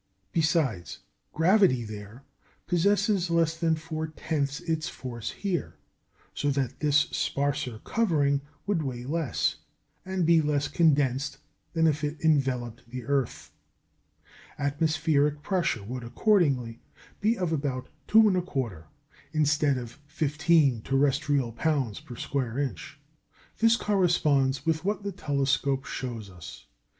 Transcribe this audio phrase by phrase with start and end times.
[0.31, 0.97] Besides,
[1.31, 2.23] gravity there
[2.65, 5.75] possesses less than four tenths its force here,
[6.33, 9.57] so that this sparser covering would weigh less,
[10.03, 11.37] and be less condensed,
[11.73, 13.51] than if it enveloped the earth.
[14.57, 16.81] Atmospheric pressure would accordingly
[17.19, 18.87] be of about two and a quarter,
[19.33, 22.99] instead of fifteen terrestrial pounds per square inch.
[23.59, 26.65] This corresponds with what the telescope shows us.